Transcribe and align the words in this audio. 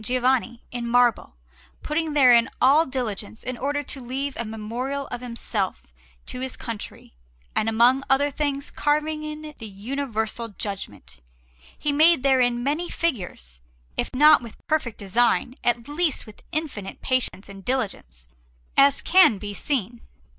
Giovanni, 0.03 0.63
in 0.71 0.87
marble, 0.87 1.35
putting 1.83 2.13
therein 2.13 2.49
all 2.59 2.87
diligence 2.87 3.43
in 3.43 3.55
order 3.55 3.83
to 3.83 4.01
leave 4.01 4.35
a 4.35 4.43
memorial 4.43 5.05
of 5.09 5.21
himself 5.21 5.83
to 6.25 6.39
his 6.39 6.57
country; 6.57 7.13
and 7.55 7.69
among 7.69 8.03
other 8.09 8.31
things, 8.31 8.71
carving 8.71 9.21
in 9.21 9.45
it 9.45 9.59
the 9.59 9.67
Universal 9.67 10.55
Judgment, 10.57 11.21
he 11.77 11.91
made 11.91 12.23
therein 12.23 12.63
many 12.63 12.89
figures, 12.89 13.61
if 13.95 14.09
not 14.15 14.41
with 14.41 14.57
perfect 14.67 14.97
design, 14.97 15.55
at 15.63 15.87
least 15.87 16.25
with 16.25 16.41
infinite 16.51 17.03
patience 17.03 17.47
and 17.47 17.63
diligence, 17.63 18.27
as 18.75 19.03
can 19.03 19.37
be 19.37 19.53
seen. 19.53 20.01